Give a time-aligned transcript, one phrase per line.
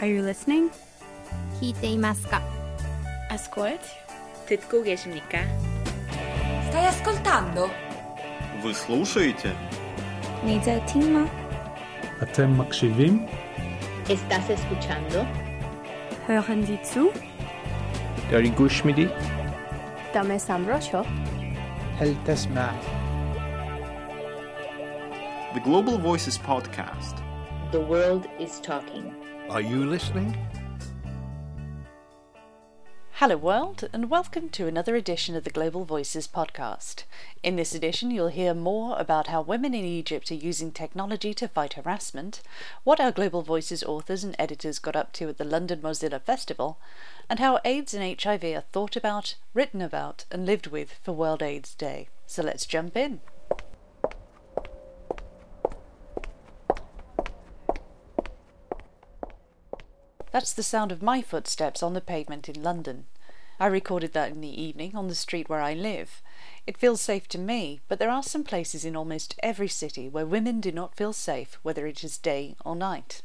[0.00, 0.70] Are you listening?
[1.60, 2.40] 聞いていますか
[3.30, 3.80] Ascolt?
[4.46, 5.40] 듣고 계십니까?
[6.70, 7.68] Stai ascoltando?
[8.62, 9.54] Вы слушаете?
[10.42, 11.28] Нельзя тима.
[12.18, 13.28] Атем макшивим?
[14.08, 15.26] Estás escuchando?
[16.26, 17.12] Hören Sie zu?
[18.30, 19.10] داری گوش میدی؟
[20.14, 21.04] دم سمرا شو
[25.54, 27.16] The Global Voices Podcast
[27.72, 30.38] The World is Talking are you listening?
[33.14, 37.02] Hello, world, and welcome to another edition of the Global Voices podcast.
[37.42, 41.48] In this edition, you'll hear more about how women in Egypt are using technology to
[41.48, 42.42] fight harassment,
[42.84, 46.78] what our Global Voices authors and editors got up to at the London Mozilla Festival,
[47.28, 51.42] and how AIDS and HIV are thought about, written about, and lived with for World
[51.42, 52.08] AIDS Day.
[52.24, 53.18] So let's jump in.
[60.32, 63.06] That's the sound of my footsteps on the pavement in London.
[63.58, 66.22] I recorded that in the evening on the street where I live.
[66.66, 70.24] It feels safe to me, but there are some places in almost every city where
[70.24, 73.22] women do not feel safe, whether it is day or night.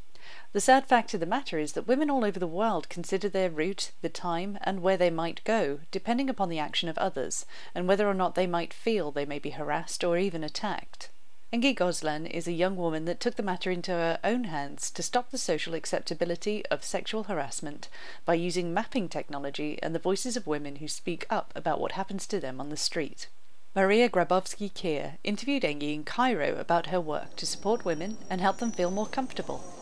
[0.52, 3.50] The sad fact of the matter is that women all over the world consider their
[3.50, 7.86] route, the time, and where they might go, depending upon the action of others, and
[7.86, 11.10] whether or not they might feel they may be harassed or even attacked.
[11.52, 15.00] Engy Ghozlan is a young woman that took the matter into her own hands to
[15.00, 17.88] stop the social acceptability of sexual harassment
[18.24, 22.26] by using mapping technology and the voices of women who speak up about what happens
[22.26, 23.28] to them on the street.
[23.76, 28.58] Maria Grabowski Kier interviewed Engy in Cairo about her work to support women and help
[28.58, 29.75] them feel more comfortable.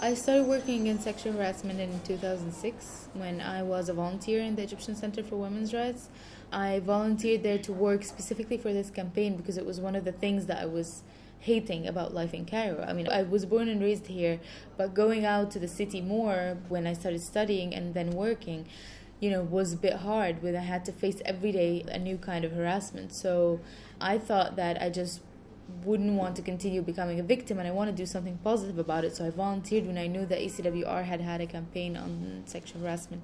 [0.00, 4.62] I started working against sexual harassment in 2006 when I was a volunteer in the
[4.62, 6.08] Egyptian Center for Women's Rights.
[6.52, 10.12] I volunteered there to work specifically for this campaign because it was one of the
[10.12, 11.02] things that I was
[11.40, 12.84] hating about life in Cairo.
[12.86, 14.38] I mean, I was born and raised here,
[14.76, 18.66] but going out to the city more when I started studying and then working,
[19.18, 22.18] you know, was a bit hard when I had to face every day a new
[22.18, 23.12] kind of harassment.
[23.12, 23.58] So
[24.00, 25.22] I thought that I just
[25.84, 29.04] wouldn't want to continue becoming a victim and I want to do something positive about
[29.04, 29.14] it.
[29.14, 33.22] So I volunteered when I knew that ECWR had had a campaign on sexual harassment.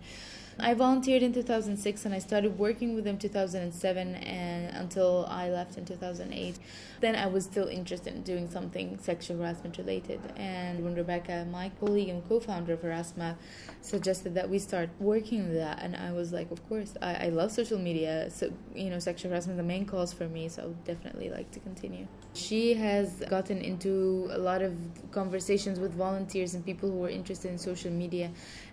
[0.59, 5.77] I volunteered in 2006 and I started working with them 2007 and until I left
[5.77, 6.59] in 2008.
[7.01, 10.21] Then I was still interested in doing something sexual harassment related.
[10.37, 13.37] And when Rebecca, my colleague and co-founder of Harassmap,
[13.81, 17.29] suggested that we start working with that, and I was like, of course, I, I
[17.29, 18.31] love social media.
[18.31, 20.49] So you know, sexual harassment is the main cause for me.
[20.49, 22.07] So I would definitely like to continue.
[22.33, 24.75] She has gotten into a lot of
[25.11, 28.31] conversations with volunteers and people who are interested in social media,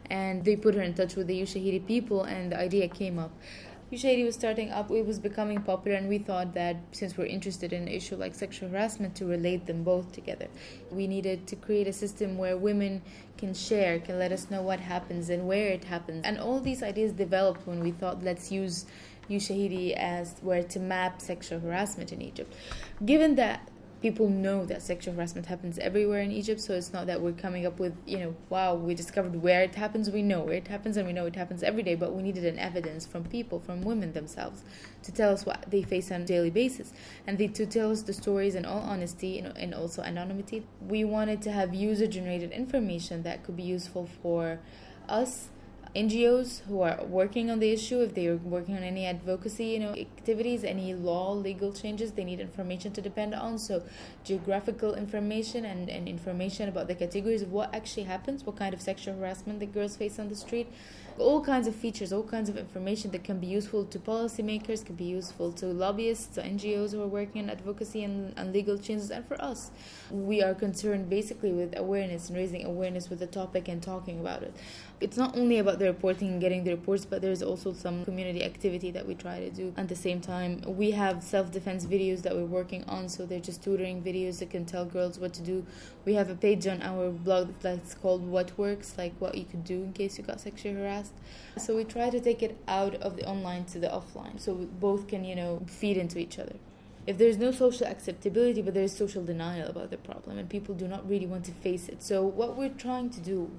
[0.10, 1.42] and they put her in touch with the
[1.80, 3.32] People, and the idea came up.
[3.92, 7.74] Ushahidi was starting up, it was becoming popular, and we thought that since we're interested
[7.74, 10.48] in an issue like sexual harassment, to relate them both together.
[10.90, 13.02] We needed to create a system where women
[13.38, 16.24] can share, can let us know what happens and where it happens.
[16.24, 18.86] And all these ideas developed when we thought, let's use
[19.30, 22.54] Ushahidi as where to map sexual harassment in Egypt.
[23.04, 23.71] Given that
[24.02, 27.66] people know that sexual harassment happens everywhere in Egypt, so it's not that we're coming
[27.66, 30.98] up with, you know, wow, we discovered where it happens, we know where it happens,
[30.98, 33.82] and we know it happens every day, but we needed an evidence from people, from
[33.84, 34.64] women themselves,
[35.04, 36.94] to tell us what they face on a daily basis,
[37.28, 40.66] and they, to tell us the stories in all honesty and, and also anonymity.
[40.82, 44.60] We wanted to have user generated information that could be useful for
[45.08, 45.51] us
[45.94, 49.80] NGOs who are working on the issue, if they are working on any advocacy, you
[49.80, 53.58] know, activities, any law, legal changes, they need information to depend on.
[53.58, 53.84] So,
[54.24, 58.82] geographical information and, and information about the categories of what actually happens, what kind of
[58.82, 60.72] sexual harassment the girls face on the street,
[61.18, 64.96] all kinds of features, all kinds of information that can be useful to policymakers, can
[64.96, 69.12] be useful to lobbyists, to NGOs who are working on advocacy and, and legal changes,
[69.12, 69.72] and for us.
[70.10, 74.44] We are concerned basically with awareness and raising awareness with the topic and talking about
[74.44, 74.56] it.
[75.02, 78.44] It's not only about the reporting and getting the reports, but there's also some community
[78.44, 80.62] activity that we try to do at the same time.
[80.68, 84.52] We have self defense videos that we're working on, so they're just tutoring videos that
[84.52, 85.66] can tell girls what to do.
[86.06, 89.64] We have a page on our blog that's called What Works, like what you could
[89.64, 91.14] do in case you got sexually harassed.
[91.58, 95.08] So we try to take it out of the online to the offline, so both
[95.08, 96.58] can, you know, feed into each other
[97.08, 100.88] if there's no social acceptability but there's social denial about the problem and people do
[100.88, 102.04] not really want to face it.
[102.04, 103.50] So what we're trying to do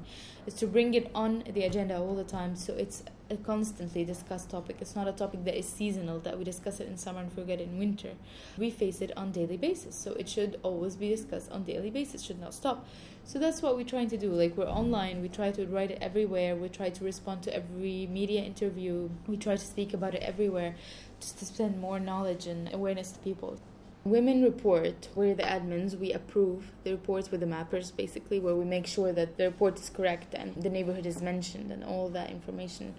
[0.46, 2.56] is to bring it on the agenda all the time.
[2.56, 4.76] So it's a constantly discussed topic.
[4.80, 7.60] It's not a topic that is seasonal that we discuss it in summer and forget
[7.60, 8.10] it in winter.
[8.58, 9.94] We face it on daily basis.
[9.96, 12.86] So it should always be discussed on daily basis should not stop.
[13.24, 14.30] So that's what we're trying to do.
[14.32, 15.22] Like we're online.
[15.22, 16.54] We try to write it everywhere.
[16.56, 19.08] We try to respond to every media interview.
[19.26, 20.74] We try to speak about it everywhere
[21.22, 23.58] just to spread more knowledge and awareness to people.
[24.04, 28.64] Women report, we're the admins, we approve the reports with the mappers basically, where we
[28.64, 32.30] make sure that the report is correct and the neighborhood is mentioned and all that
[32.30, 32.94] information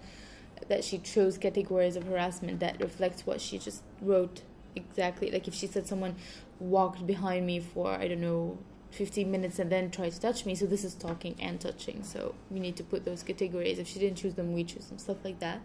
[0.68, 4.42] that she chose categories of harassment that reflects what she just wrote
[4.74, 5.30] exactly.
[5.30, 6.16] Like if she said someone
[6.58, 8.58] walked behind me for, I don't know,
[8.94, 12.02] 15 minutes and then tried to touch me, so this is talking and touching.
[12.02, 13.78] So we need to put those categories.
[13.78, 15.60] If she didn't choose them, we choose them, stuff like that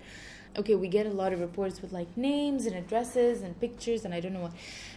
[0.58, 4.14] okay, we get a lot of reports with like names and addresses and pictures and
[4.14, 4.54] I don't know what.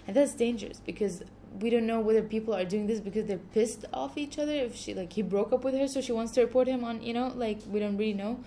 [0.06, 1.22] And that's dangerous because
[1.60, 4.52] we don't know whether people are doing this because they're pissed off each other.
[4.52, 7.02] If she like he broke up with her, so she wants to report him on,
[7.02, 8.40] you know, like we don't really know.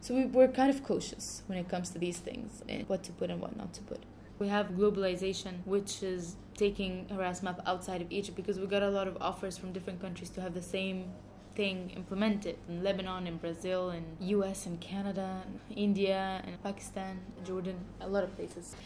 [0.00, 3.12] So we, we're kind of cautious when it comes to these things and what to
[3.12, 4.00] put and what not to put.
[4.38, 9.08] We have globalization, which is taking Harassmap outside of Egypt because we got a lot
[9.08, 11.12] of offers from different countries to have the same
[11.54, 15.42] thing implemented in Lebanon, in Brazil, in US and Canada,
[15.74, 18.76] India and Pakistan, Jordan, a lot of places.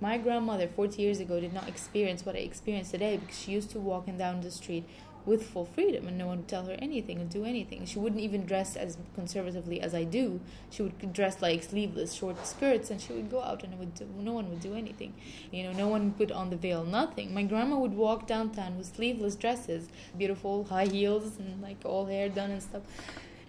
[0.00, 3.70] My grandmother 40 years ago did not experience what I experience today because she used
[3.70, 4.84] to walk down the street
[5.24, 7.84] with full freedom and no one would tell her anything or do anything.
[7.86, 10.40] She wouldn't even dress as conservatively as I do.
[10.70, 14.06] She would dress like sleeveless short skirts and she would go out and would do,
[14.18, 15.14] no one would do anything.
[15.50, 17.32] You know, no one would put on the veil, nothing.
[17.32, 22.28] My grandma would walk downtown with sleeveless dresses, beautiful high heels and like all hair
[22.28, 22.82] done and stuff.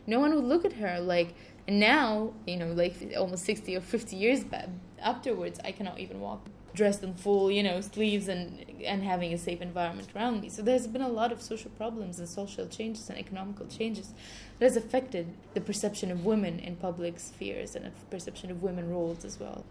[0.05, 1.33] No one would look at her like
[1.67, 4.67] and now, you know, like almost 60 or 50 years back,
[5.01, 9.37] afterwards, I cannot even walk dressed in full, you know, sleeves and and having a
[9.37, 10.49] safe environment around me.
[10.49, 14.13] So there's been a lot of social problems and social changes and economical changes
[14.59, 18.89] that has affected the perception of women in public spheres and the perception of women
[18.89, 19.63] roles as well.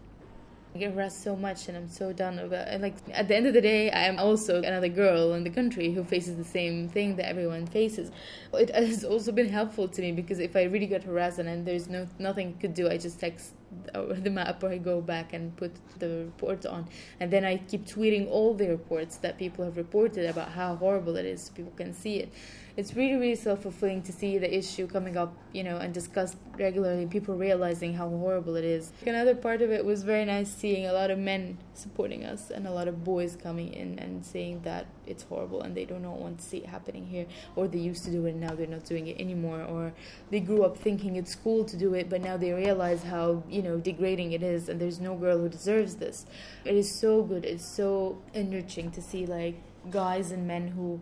[0.73, 3.45] I get harassed so much and I'm so done about and like at the end
[3.45, 6.89] of the day I am also another girl in the country who faces the same
[6.89, 8.11] thing that everyone faces.
[8.53, 11.87] It has also been helpful to me because if I really get harassed and there's
[11.87, 13.53] no nothing could do, I just text
[13.93, 16.87] Uh, the map or I go back and put the report on.
[17.19, 21.15] And then I keep tweeting all the reports that people have reported about how horrible
[21.15, 21.49] it is.
[21.49, 22.31] People can see it.
[22.75, 27.05] It's really really self-fulfilling to see the issue coming up you know and discussed regularly
[27.05, 28.91] people realizing how horrible it is.
[29.05, 32.65] Another part of it was very nice seeing a lot of men supporting us and
[32.65, 36.17] a lot of boys coming in and saying that it's horrible and they do not
[36.19, 38.67] want to see it happening here or they used to do it and now they're
[38.67, 39.93] not doing it anymore or
[40.29, 43.61] they grew up thinking it's cool to do it but now they realize how you
[43.61, 46.25] know degrading it is and there's no girl who deserves this
[46.65, 49.55] it is so good it's so enriching to see like
[49.89, 51.01] guys and men who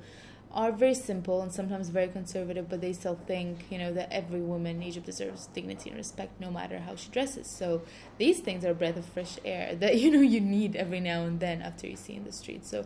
[0.54, 4.42] are very simple and sometimes very conservative, but they still think, you know, that every
[4.42, 7.48] woman in Egypt deserves dignity and respect no matter how she dresses.
[7.48, 7.84] So
[8.18, 11.24] these things are a breath of fresh air that, you know, you need every now
[11.24, 12.66] and then after you see in the street.
[12.66, 12.86] So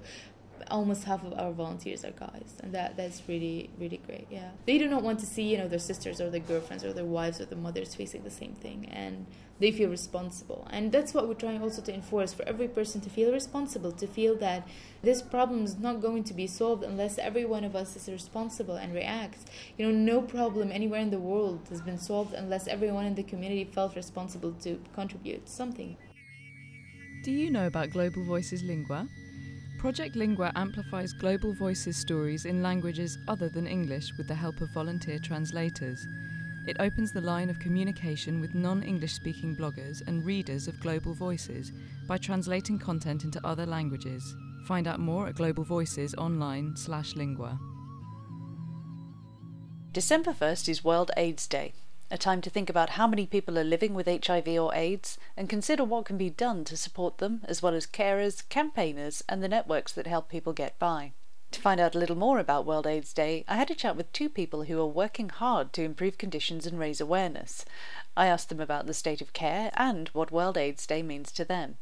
[0.71, 4.51] almost half of our volunteers are guys and that that's really really great yeah.
[4.65, 7.05] They do not want to see you know their sisters or their girlfriends or their
[7.05, 9.25] wives or their mothers facing the same thing and
[9.59, 10.67] they feel responsible.
[10.69, 14.07] And that's what we're trying also to enforce for every person to feel responsible to
[14.07, 14.67] feel that
[15.01, 18.75] this problem is not going to be solved unless every one of us is responsible
[18.75, 19.45] and reacts.
[19.77, 23.23] You know no problem anywhere in the world has been solved unless everyone in the
[23.23, 25.95] community felt responsible to contribute something.
[27.23, 29.07] Do you know about global voices lingua
[29.85, 34.71] Project Lingua amplifies global voices stories in languages other than English with the help of
[34.71, 36.07] volunteer translators.
[36.65, 41.13] It opens the line of communication with non English speaking bloggers and readers of Global
[41.13, 41.71] Voices
[42.07, 44.35] by translating content into other languages.
[44.67, 47.59] Find out more at Global Voices online slash lingua.
[49.91, 51.75] December 1st is World AIDS Day,
[52.11, 55.49] a time to think about how many people are living with HIV or AIDS and
[55.49, 59.47] consider what can be done to support them, as well as carers, campaigners, and the
[59.47, 61.13] networks that help people get by.
[61.51, 64.11] To find out a little more about World AIDS Day, I had a chat with
[64.11, 67.63] two people who are working hard to improve conditions and raise awareness.
[68.17, 71.45] I asked them about the state of care and what World AIDS Day means to
[71.45, 71.77] them.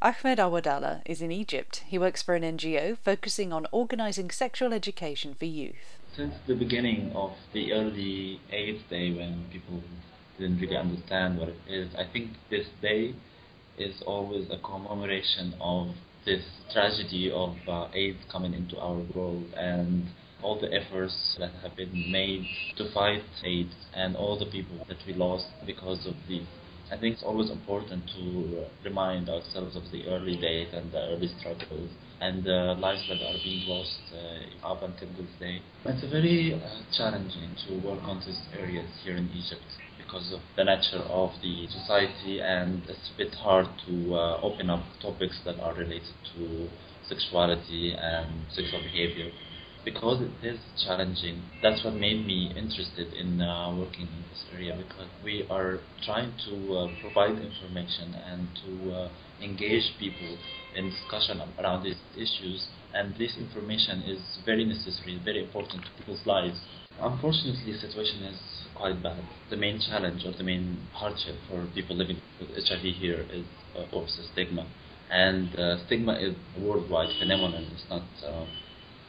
[0.00, 1.82] Ahmed Awadallah is in Egypt.
[1.86, 5.97] He works for an NGO focusing on organising sexual education for youth.
[6.18, 9.80] Since the beginning of the early AIDS Day, when people
[10.36, 13.14] didn't really understand what it is, I think this day
[13.78, 15.94] is always a commemoration of
[16.26, 20.08] this tragedy of uh, AIDS coming into our world and
[20.42, 22.44] all the efforts that have been made
[22.78, 26.42] to fight AIDS and all the people that we lost because of this.
[26.90, 31.28] I think it's always important to remind ourselves of the early days and the early
[31.38, 35.62] struggles and the lives that are being lost uh, up until this day.
[35.84, 39.62] It's very uh, challenging to work on these areas here in Egypt
[39.98, 44.70] because of the nature of the society and it's a bit hard to uh, open
[44.70, 46.68] up topics that are related to
[47.08, 49.30] sexuality and sexual behavior
[49.84, 51.42] because it is challenging.
[51.62, 56.32] That's what made me interested in uh, working in this area because we are trying
[56.48, 59.08] to uh, provide information and to uh,
[59.42, 60.36] engage people
[60.86, 66.58] discussion around these issues, and this information is very necessary, very important to people's lives.
[67.00, 68.38] Unfortunately, the situation is
[68.74, 69.22] quite bad.
[69.50, 73.44] The main challenge or the main hardship for people living with HIV here is,
[73.76, 74.66] of course, stigma.
[75.10, 77.66] And uh, stigma is a worldwide phenomenon.
[77.72, 78.46] It's not uh,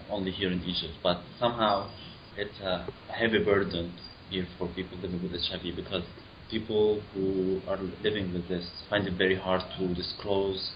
[0.10, 1.90] only here in Egypt, but somehow
[2.38, 3.94] it's a heavy burden
[4.30, 6.04] here for people living with HIV because
[6.50, 10.72] people who are living with this find it very hard to disclose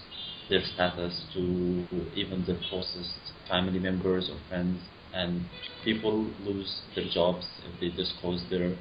[0.48, 4.80] their status to even their closest family members or friends
[5.14, 5.44] and
[5.84, 8.76] people lose their jobs if they disclose their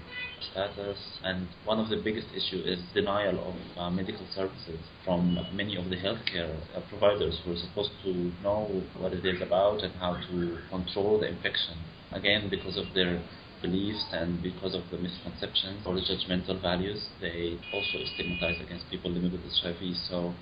[0.51, 0.98] status.
[1.24, 5.89] And one of the biggest issues is denial of uh, medical services from many of
[5.89, 10.15] the healthcare uh, providers who are supposed to know what it is about and how
[10.15, 11.77] to control the infection
[12.12, 13.22] again because of their
[13.62, 17.08] beliefs and because of the misconceptions or the judgmental values.
[17.22, 20.34] They also stigmatize against people living with HIV so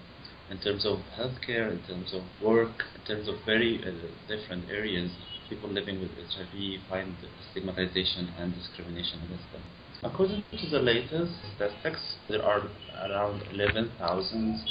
[0.51, 3.91] in terms of healthcare, in terms of work, in terms of very uh,
[4.27, 5.09] different areas,
[5.49, 7.15] people living with HIV find
[7.51, 9.61] stigmatization and discrimination against them.
[10.03, 12.67] According to the latest statistics, there are
[13.07, 14.61] around 11,000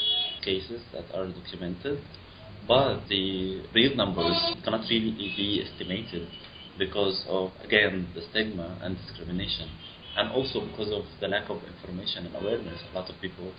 [0.44, 2.02] cases that are documented,
[2.68, 6.28] but the real numbers cannot really be estimated
[6.78, 9.68] because of, again, the stigma and discrimination,
[10.16, 12.80] and also because of the lack of information and awareness.
[12.92, 13.52] A lot of people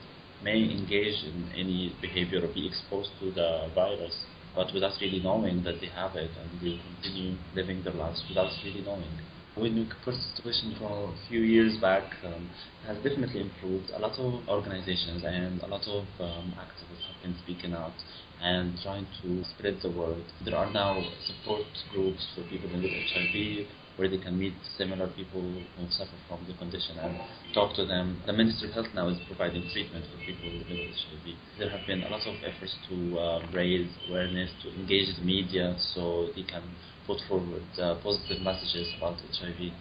[0.44, 5.64] may engage in any behavior or be exposed to the virus but without really knowing
[5.64, 9.10] that they have it and they continue living their lives without really knowing.
[9.56, 12.50] When we compare the situation from a few years back, um,
[12.88, 13.92] has definitely improved.
[13.92, 17.94] A lot of organizations and a lot of um, activists have been speaking out
[18.42, 20.24] and trying to spread the word.
[20.46, 23.68] There are now support groups for people with HIV,
[23.98, 27.20] where they can meet similar people who suffer from the condition and
[27.54, 28.22] talk to them.
[28.26, 31.36] The Ministry of Health now is providing treatment for people living with HIV.
[31.60, 35.76] There have been a lot of efforts to uh, raise awareness, to engage the media
[35.94, 36.64] so they can
[37.06, 39.72] put forward uh, positive messages about HIV.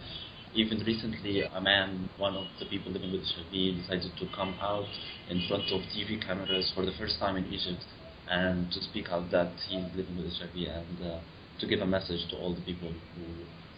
[0.53, 4.89] Even recently, a man, one of the people living with HIV, decided to come out
[5.29, 7.79] in front of TV cameras for the first time in Egypt
[8.29, 11.19] and to speak out that he's living with HIV and uh,
[11.59, 13.23] to give a message to all the people who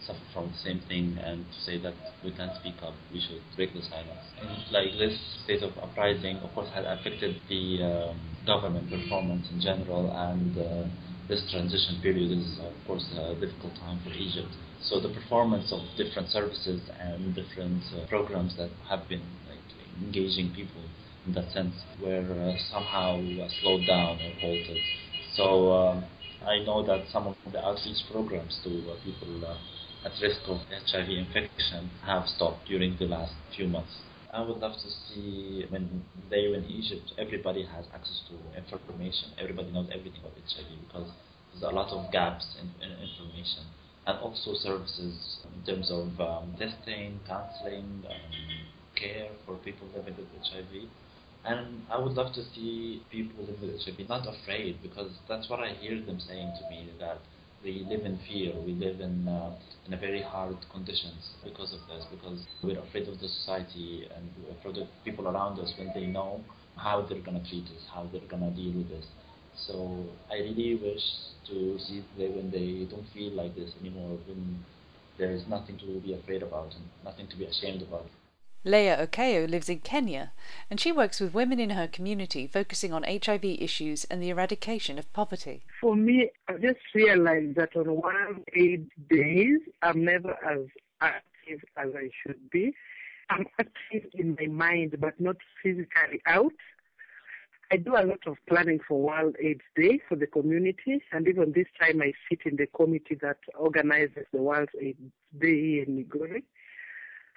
[0.06, 3.42] suffer from the same thing and to say that we can't speak up, we should
[3.56, 4.24] break the silence.
[4.40, 9.60] And like this state of uprising, of course, has affected the um, government performance in
[9.60, 10.84] general, and uh,
[11.28, 14.52] this transition period is, of course, a difficult time for Egypt.
[14.82, 19.64] So the performance of different services and different uh, programs that have been like
[20.02, 20.82] engaging people
[21.26, 24.80] in that sense were uh, somehow uh, slowed down or halted.
[25.34, 26.04] So um,
[26.44, 29.56] I know that some of the outreach programs to uh, people uh,
[30.04, 33.96] at risk of HIV infection have stopped during the last few months.
[34.32, 39.30] I would love to see when they in Egypt, everybody has access to information.
[39.38, 41.10] Everybody knows everything about HIV because
[41.52, 43.64] there's a lot of gaps in, in information
[44.06, 50.28] and also services in terms of um, testing, counseling, um, care for people living with
[50.42, 50.88] HIV.
[51.44, 55.60] And I would love to see people living with HIV not afraid because that's what
[55.60, 57.18] I hear them saying to me that
[57.64, 59.56] we live in fear, we live in uh,
[59.86, 64.28] in very hard conditions because of this, because we're afraid of the society and
[64.58, 66.40] afraid of people around us when they know
[66.76, 69.06] how they're gonna treat us, how they're gonna deal with this.
[69.66, 71.02] So I really wish
[71.48, 74.64] to see them when they don't feel like this anymore, when
[75.18, 78.06] there is nothing to be afraid about and nothing to be ashamed about.
[78.66, 80.32] Leah Okeo lives in Kenya,
[80.70, 84.98] and she works with women in her community focusing on HIV issues and the eradication
[84.98, 85.64] of poverty.
[85.82, 90.60] For me, I just realized that on World AIDS Days, I'm never as
[91.02, 92.74] active as I should be.
[93.28, 96.52] I'm active in my mind, but not physically out.
[97.70, 101.52] I do a lot of planning for World AIDS Day for the community, and even
[101.52, 106.44] this time I sit in the committee that organizes the World AIDS Day in Migori.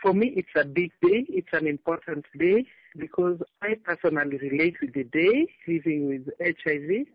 [0.02, 1.26] For me, it's a big day.
[1.28, 7.08] It's an important day because I personally relate with the day living with HIV.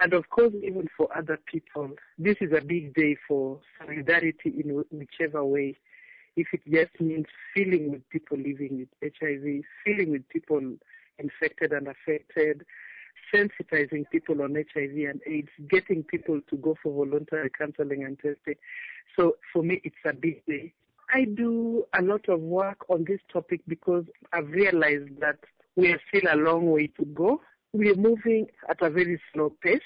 [0.00, 4.84] And of course, even for other people, this is a big day for solidarity in
[4.90, 5.76] whichever way.
[6.36, 10.60] If it just means feeling with people living with HIV, feeling with people
[11.18, 12.64] infected and affected,
[13.32, 18.56] sensitizing people on HIV and AIDS, getting people to go for voluntary counseling and testing.
[19.16, 20.72] So for me, it's a big day.
[21.12, 25.38] I do a lot of work on this topic because I've realized that
[25.76, 27.40] we are still a long way to go.
[27.72, 29.80] We are moving at a very slow pace.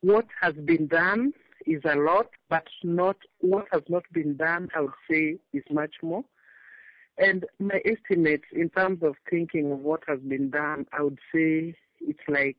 [0.00, 1.32] What has been done
[1.66, 5.94] is a lot, but not what has not been done, I would say, is much
[6.02, 6.24] more.
[7.18, 11.74] And my estimates in terms of thinking of what has been done, I would say
[12.00, 12.56] it's like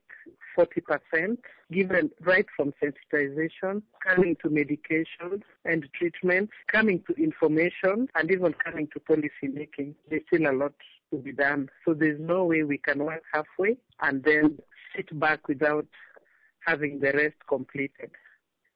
[0.58, 1.38] 40%,
[1.72, 8.88] given right from sensitization, coming to medications and treatments, coming to information, and even coming
[8.92, 9.94] to policy making.
[10.08, 10.74] There's still a lot
[11.10, 11.68] to be done.
[11.84, 14.58] So there's no way we can work halfway and then
[14.94, 15.86] sit back without
[16.66, 18.10] having the rest completed.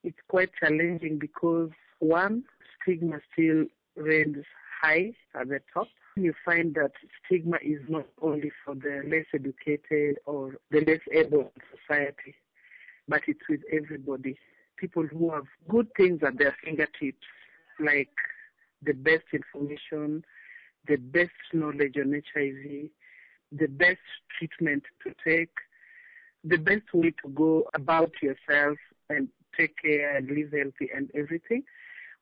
[0.02, 2.44] It's quite challenging because one,
[2.83, 3.66] stigma still
[3.97, 4.44] reigns
[4.84, 5.88] high at the top.
[6.16, 6.92] You find that
[7.24, 12.34] stigma is not only for the less educated or the less able in society,
[13.08, 14.38] but it's with everybody.
[14.76, 17.26] People who have good things at their fingertips,
[17.80, 18.10] like
[18.82, 20.24] the best information,
[20.86, 22.90] the best knowledge on HIV,
[23.52, 23.98] the best
[24.38, 25.54] treatment to take,
[26.44, 28.76] the best way to go about yourself
[29.08, 31.64] and take care and live healthy and everything.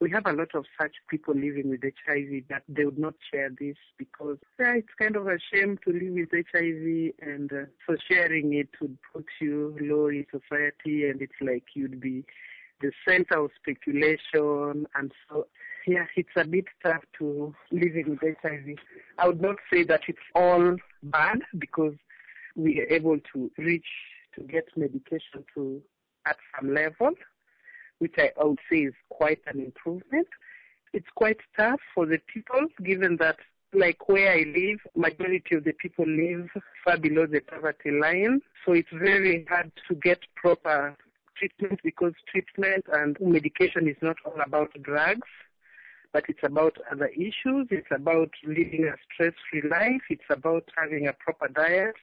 [0.02, 3.50] We have a lot of such people living with HIV that they would not share
[3.50, 7.96] this because yeah, it's kind of a shame to live with HIV and uh, so
[8.10, 12.24] sharing it would put you low in society and it's like you'd be
[12.80, 15.46] the center of speculation and so
[15.86, 18.76] yeah, it's a bit tough to living with HIV.
[19.18, 21.94] I would not say that it's all bad because
[22.56, 23.86] we are able to reach
[24.34, 25.80] to get medication to
[26.26, 27.10] at some level,
[28.02, 30.26] which I would say is quite an improvement.
[30.92, 33.36] It's quite tough for the people given that
[33.72, 36.48] like where I live, majority of the people live
[36.84, 38.40] far below the poverty line.
[38.66, 40.96] So it's very hard to get proper
[41.36, 45.28] treatment because treatment and medication is not all about drugs
[46.12, 47.68] but it's about other issues.
[47.70, 50.02] It's about living a stress-free life.
[50.10, 51.94] It's about having a proper diet.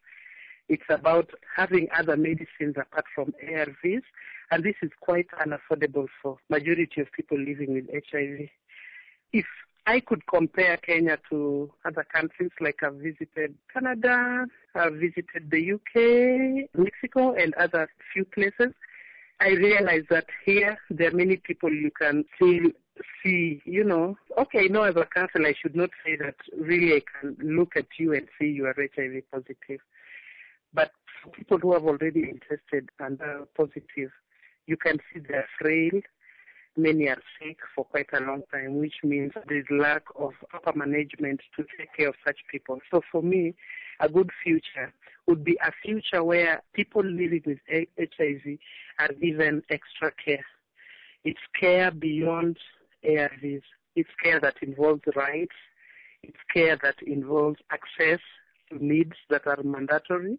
[0.69, 4.03] It's about having other medicines apart from ARVs.
[4.51, 8.47] And this is quite unaffordable for majority of people living with HIV.
[9.33, 9.45] If
[9.85, 14.45] I could compare Kenya to other countries, like I've visited Canada,
[14.75, 18.73] I've visited the UK, Mexico, and other few places,
[19.39, 22.71] I realize that here there are many people you can still
[23.23, 27.01] see, you know, okay, no, as a counselor, I should not say that really I
[27.21, 29.79] can look at you and see you are HIV positive.
[30.74, 34.12] But for people who have already been tested and are positive,
[34.68, 36.01] you can see they're frail.
[36.77, 41.42] Many are sick for quite a long time, which means there's lack of proper management
[41.58, 42.79] to take care of such people.
[42.92, 43.55] So for me,
[44.00, 44.94] a good future
[45.27, 48.58] would be a future where people living with HIV
[49.00, 50.46] are given extra care.
[51.24, 52.58] It's care beyond
[53.03, 53.64] ARVs.
[53.96, 55.55] It's care that involves rights.
[56.24, 58.20] It's care that involves access
[58.72, 60.38] to needs that are mandatory,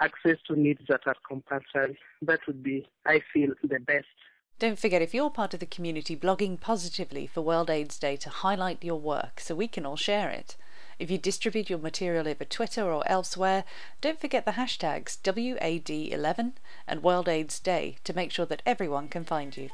[0.00, 1.98] access to needs that are compulsory.
[2.22, 4.06] That would be, I feel, the best.
[4.58, 8.30] Don't forget if you're part of the community blogging positively for World AIDS Day to
[8.30, 10.56] highlight your work so we can all share it.
[10.98, 13.64] If you distribute your material over Twitter or elsewhere,
[14.00, 16.52] don't forget the hashtags WAD11
[16.86, 19.70] and World AIDS Day to make sure that everyone can find you.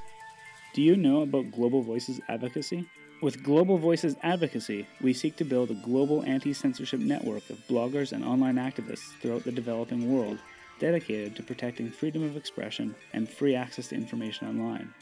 [0.72, 2.88] Do you know about Global Voices Advocacy?
[3.20, 8.12] With Global Voices Advocacy, we seek to build a global anti censorship network of bloggers
[8.12, 10.38] and online activists throughout the developing world
[10.78, 14.94] dedicated to protecting freedom of expression and free access to information online.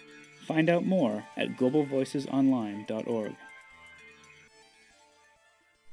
[0.46, 3.36] Find out more at globalvoicesonline.org.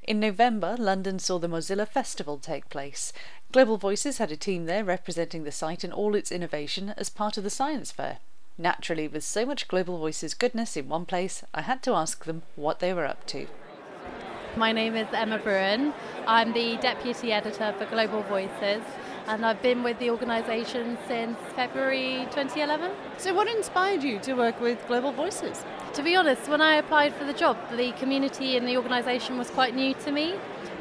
[0.03, 3.12] In November, London saw the Mozilla Festival take place.
[3.51, 7.38] Global Voices had a team there representing the site and all its innovation as part
[7.38, 8.19] of the science fair.
[8.58, 12.44] Naturally, with so much Global Voices goodness in one place, I had to ask them
[12.56, 13.48] what they were up to.
[14.56, 15.92] My name is Emma Bruin.
[16.28, 18.84] I'm the Deputy Editor for Global Voices
[19.26, 22.92] and I've been with the organisation since February 2011.
[23.18, 25.66] So, what inspired you to work with Global Voices?
[25.94, 29.50] To be honest, when I applied for the job, the community and the organisation was
[29.50, 30.36] quite new to me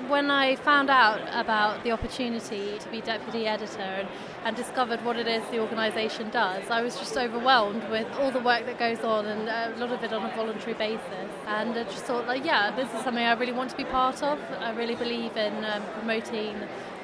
[0.08, 4.08] when I found out about the opportunity to be deputy editor and,
[4.44, 8.40] and discovered what it is the organisation does, I was just overwhelmed with all the
[8.40, 11.30] work that goes on and a lot of it on a voluntary basis.
[11.46, 14.22] And I just thought, like, yeah, this is something I really want to be part
[14.22, 14.38] of.
[14.60, 16.56] I really believe in um, promoting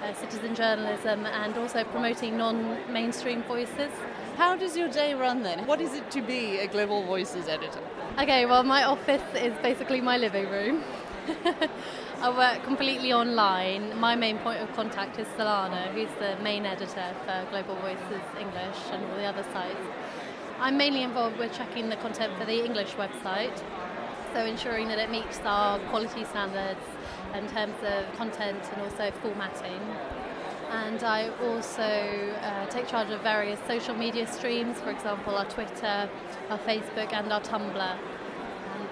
[0.02, 3.90] uh, citizen journalism and also promoting non mainstream voices.
[4.36, 5.66] How does your day run then?
[5.66, 7.80] What is it to be a Global Voices editor?
[8.20, 10.84] Okay, well, my office is basically my living room.
[12.20, 13.96] I work completely online.
[13.96, 18.76] My main point of contact is Solana, who's the main editor for Global Voices English
[18.90, 19.86] and all the other sites.
[20.58, 23.62] I'm mainly involved with checking the content for the English website,
[24.34, 26.80] so ensuring that it meets our quality standards
[27.34, 29.80] in terms of content and also formatting.
[30.72, 36.10] And I also uh, take charge of various social media streams, for example, our Twitter,
[36.50, 37.96] our Facebook, and our Tumblr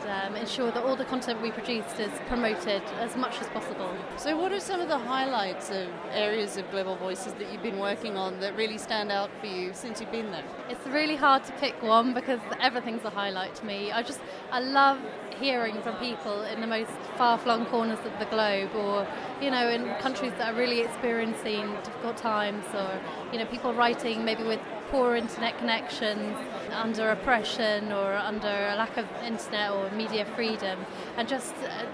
[0.08, 3.94] um, ensure that all the content we produce is promoted as much as possible.
[4.16, 7.78] So, what are some of the highlights of areas of Global Voices that you've been
[7.78, 10.44] working on that really stand out for you since you've been there?
[10.68, 13.92] It's really hard to pick one because everything's a highlight to me.
[13.92, 14.20] I just
[14.50, 14.98] I love
[15.38, 19.06] hearing from people in the most far-flung corners of the globe or
[19.40, 23.00] you know in countries that are really experiencing difficult times or
[23.32, 26.36] you know people writing maybe with poor internet connections
[26.72, 30.78] under oppression or under a lack of internet or media freedom
[31.16, 31.84] and just uh,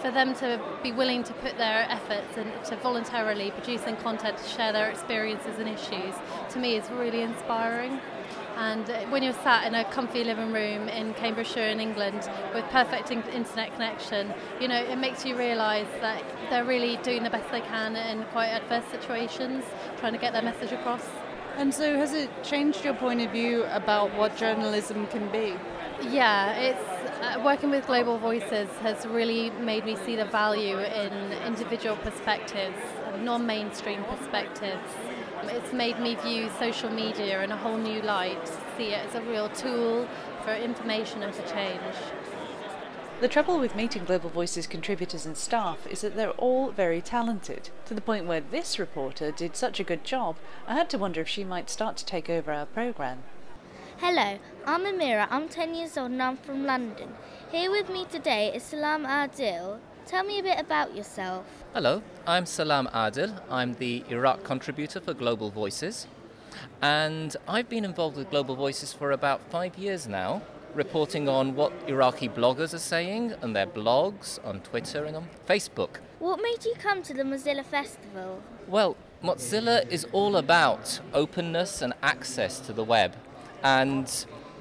[0.00, 4.48] for them to be willing to put their efforts and to voluntarily producing content to
[4.48, 6.14] share their experiences and issues
[6.48, 8.00] to me is really inspiring
[8.56, 13.10] and when you're sat in a comfy living room in Cambridgeshire in England with perfect
[13.10, 17.62] internet connection, you know, it makes you realise that they're really doing the best they
[17.62, 19.64] can in quite adverse situations,
[19.98, 21.06] trying to get their message across.
[21.60, 25.54] And so, has it changed your point of view about what journalism can be?
[26.08, 31.12] Yeah, it's uh, working with Global Voices has really made me see the value in
[31.46, 32.78] individual perspectives,
[33.22, 34.88] non mainstream perspectives
[35.48, 39.22] it's made me view social media in a whole new light, see it as a
[39.22, 40.08] real tool
[40.44, 41.80] for information and for change.
[43.20, 47.68] The trouble with meeting Global Voices contributors and staff is that they're all very talented,
[47.84, 51.20] to the point where this reporter did such a good job, I had to wonder
[51.20, 53.24] if she might start to take over our programme.
[53.98, 57.12] Hello, I'm Amira, I'm 10 years old and I'm from London.
[57.52, 61.44] Here with me today is Salam Adil, Tell me a bit about yourself.
[61.74, 63.38] Hello, I'm Salam Adil.
[63.50, 66.06] I'm the Iraq contributor for Global Voices.
[66.80, 70.40] And I've been involved with Global Voices for about five years now,
[70.74, 75.96] reporting on what Iraqi bloggers are saying on their blogs, on Twitter, and on Facebook.
[76.18, 78.42] What made you come to the Mozilla Festival?
[78.68, 83.14] Well, Mozilla is all about openness and access to the web.
[83.62, 84.06] And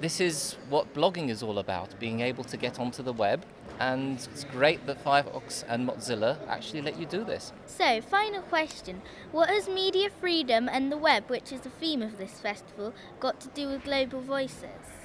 [0.01, 3.45] this is what blogging is all about being able to get onto the web
[3.79, 7.53] and it's great that Firefox and Mozilla actually let you do this.
[7.65, 12.17] So, final question What has media freedom and the web, which is the theme of
[12.17, 14.98] this festival, got to do with Global Voices?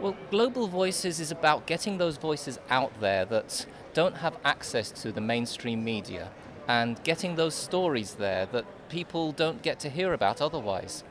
[0.00, 5.12] Well, Global Voices is about getting those voices out there that don't have access to
[5.12, 6.30] the mainstream media
[6.66, 11.04] and getting those stories there that people don't get to hear about otherwise.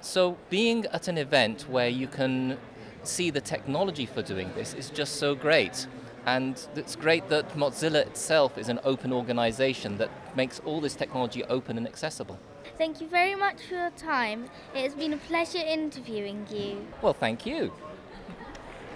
[0.00, 2.58] So, being at an event where you can
[3.04, 5.86] see the technology for doing this is just so great.
[6.26, 11.44] And it's great that Mozilla itself is an open organization that makes all this technology
[11.44, 12.40] open and accessible.
[12.78, 14.46] Thank you very much for your time.
[14.74, 16.84] It has been a pleasure interviewing you.
[17.00, 17.72] Well, thank you.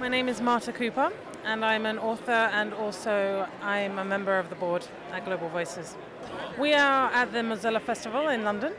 [0.00, 1.10] My name is Marta Cooper,
[1.44, 5.96] and I'm an author and also I'm a member of the board at Global Voices.
[6.56, 8.74] We are at the Mozilla Festival in London,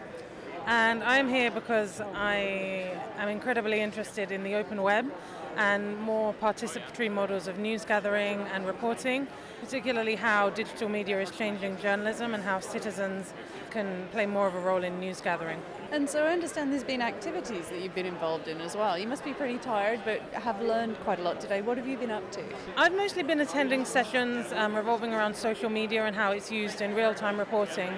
[0.65, 5.11] and I'm here because I am incredibly interested in the open web
[5.57, 9.27] and more participatory models of news gathering and reporting,
[9.61, 13.33] particularly how digital media is changing journalism and how citizens
[13.69, 15.61] can play more of a role in news gathering.
[15.91, 18.97] And so I understand there's been activities that you've been involved in as well.
[18.97, 21.61] You must be pretty tired, but have learned quite a lot today.
[21.61, 22.41] What have you been up to?
[22.77, 26.95] I've mostly been attending sessions um, revolving around social media and how it's used in
[26.95, 27.97] real time reporting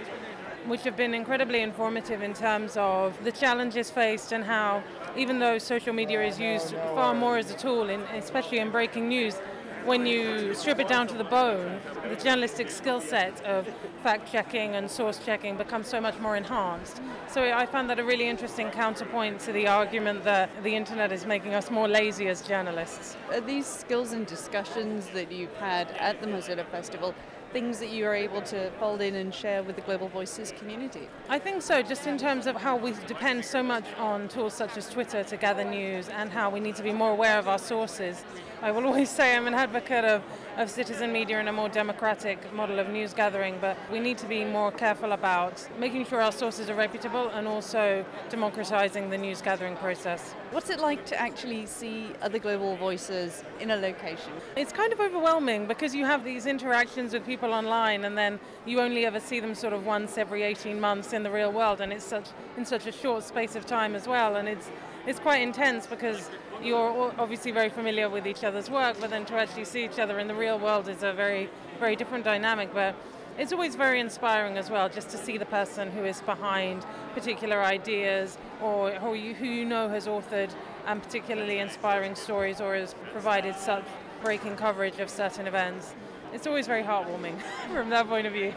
[0.66, 4.84] which have been incredibly informative in terms of the challenges faced and how,
[5.16, 9.08] even though social media is used far more as a tool, in, especially in breaking
[9.08, 9.40] news,
[9.86, 13.68] when you strip it down to the bone, the journalistic skill set of
[14.04, 17.02] fact checking and source checking becomes so much more enhanced.
[17.28, 21.26] So I found that a really interesting counterpoint to the argument that the internet is
[21.26, 23.18] making us more lazy as journalists.
[23.32, 27.16] Are these skills and discussions that you've had at the Mozilla Festival
[27.52, 31.08] things that you are able to fold in and share with the Global Voices community?
[31.30, 34.78] I think so, just in terms of how we depend so much on tools such
[34.78, 37.60] as Twitter to gather news and how we need to be more aware of our
[37.60, 38.24] sources.
[38.62, 40.24] I will always say I'm an advocate of,
[40.58, 44.28] of citizen media and a more democratic model of news gathering, but we need to
[44.28, 49.42] be more careful about making sure our sources are reputable and also democratizing the news
[49.42, 50.34] gathering process.
[50.52, 54.34] What's it like to actually see other global voices in a location?
[54.58, 58.82] It's kind of overwhelming because you have these interactions with people online and then you
[58.82, 61.94] only ever see them sort of once every 18 months in the real world and
[61.94, 64.70] it's such in such a short space of time as well and it's
[65.08, 66.30] it's quite intense because
[66.62, 70.20] you're obviously very familiar with each other's work but then to actually see each other
[70.20, 72.96] in the real world is a very very different dynamic but
[73.38, 76.86] it's always very inspiring as well just to see the person who is behind
[77.16, 80.52] particular ideas or who you, who you know has authored
[80.86, 83.86] um, particularly inspiring stories or has provided such
[84.24, 85.94] breaking coverage of certain events.
[86.34, 87.40] It's always very heartwarming
[87.74, 88.54] from that point of view.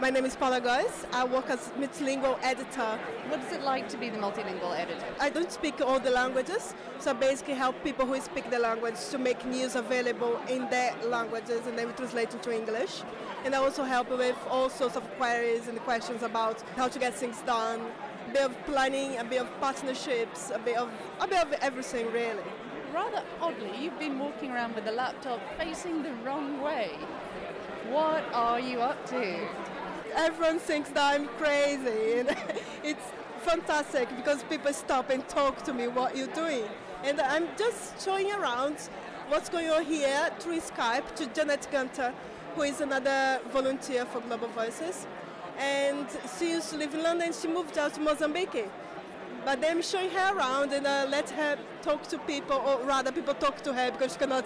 [0.00, 1.06] My name is Paula Goes.
[1.12, 3.00] I work as multilingual editor.
[3.30, 5.04] What is it like to be the multilingual editor?
[5.18, 8.94] I don't speak all the languages, so I basically help people who speak the language
[9.10, 13.02] to make news available in their languages and then we translate into English.
[13.44, 17.14] And I also help with all sorts of queries and questions about how to get
[17.14, 17.80] things done,
[18.28, 22.06] a bit of planning, a bit of partnerships, a bit of a bit of everything
[22.12, 22.44] really.
[22.94, 26.92] Rather oddly, you've been walking around with a laptop facing the wrong way.
[27.90, 29.48] What are you up to?
[30.14, 32.36] Everyone thinks that I'm crazy, and
[32.84, 33.04] it's
[33.42, 36.64] fantastic because people stop and talk to me what you're doing.
[37.04, 38.76] And I'm just showing around
[39.28, 42.12] what's going on here through Skype to Janet Gunter,
[42.54, 45.06] who is another volunteer for Global Voices.
[45.58, 46.06] And
[46.38, 48.68] she used to live in London, she moved out to Mozambique.
[49.44, 53.12] But then I'm showing her around and uh, let her talk to people, or rather,
[53.12, 54.44] people talk to her because she cannot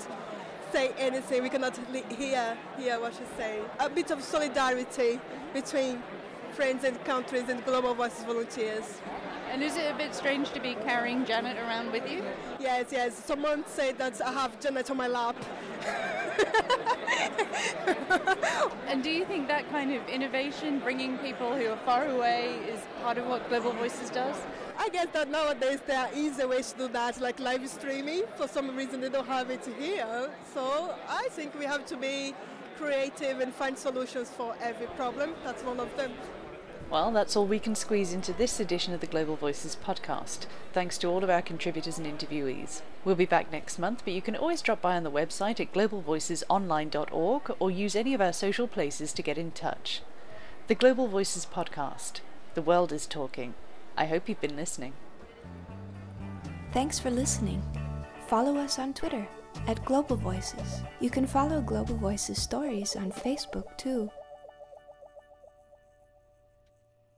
[0.72, 1.42] say anything.
[1.42, 1.78] We cannot
[2.18, 3.64] hear hear what she's saying.
[3.78, 5.20] A bit of solidarity
[5.52, 6.02] between
[6.54, 9.00] friends and countries and Global Voices volunteers.
[9.50, 12.24] And is it a bit strange to be carrying Janet around with you?
[12.58, 13.14] Yes, yes.
[13.14, 15.37] Someone said that I have Janet on my lap.
[18.88, 22.80] and do you think that kind of innovation, bringing people who are far away, is
[23.02, 24.37] part of what Global Voices does?
[24.82, 28.24] I guess that nowadays there are easier ways to do that, like live streaming.
[28.36, 30.28] For some reason, they don't have it here.
[30.52, 32.34] So I think we have to be
[32.76, 35.34] creative and find solutions for every problem.
[35.44, 36.10] That's one of them.
[36.90, 40.46] Well, that's all we can squeeze into this edition of the Global Voices podcast.
[40.72, 42.82] Thanks to all of our contributors and interviewees.
[43.04, 45.72] We'll be back next month, but you can always drop by on the website at
[45.72, 50.02] globalvoicesonline.org or use any of our social places to get in touch.
[50.66, 52.18] The Global Voices podcast.
[52.54, 53.54] The world is talking.
[53.96, 54.92] I hope you've been listening.
[56.72, 57.62] Thanks for listening.
[58.26, 59.26] Follow us on Twitter
[59.66, 60.83] at Global Voices.
[61.00, 64.11] You can follow Global Voices stories on Facebook too